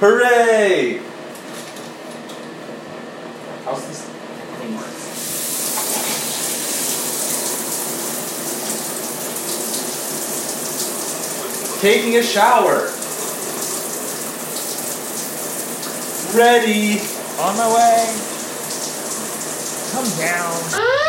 [0.00, 1.00] Hooray!
[3.64, 4.94] How's this thing work?
[11.80, 12.90] Taking a shower.
[16.36, 17.00] Ready.
[17.38, 18.06] On my way.
[19.92, 20.60] Come down.
[20.72, 21.03] Ah!